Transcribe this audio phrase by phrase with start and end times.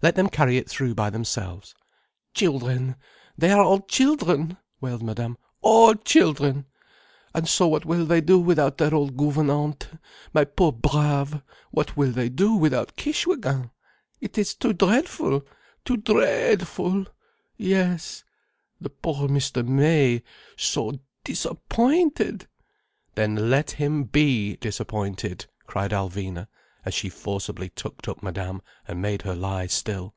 [0.00, 1.74] Let them carry it through by themselves."
[2.32, 5.36] "Children—they are all children!" wailed Madame.
[5.60, 6.66] "All children!
[7.34, 9.88] And so, what will they do without their old gouvernante?
[10.32, 11.40] My poor braves,
[11.72, 13.72] what will they do without Kishwégin?
[14.20, 15.42] It is too dreadful,
[15.84, 17.06] too dre eadful,
[17.56, 18.22] yes.
[18.80, 19.66] The poor Mr.
[19.66, 22.46] May—so disappointed."
[23.16, 26.46] "Then let him be disappointed," cried Alvina,
[26.84, 30.14] as she forcibly tucked up Madame and made her lie still.